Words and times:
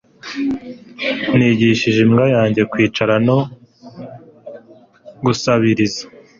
Nigishije 1.37 1.99
imbwa 2.05 2.25
yanjye 2.35 2.61
kwicara 2.71 3.13
no 3.27 3.39
gusabiriza 5.25 6.03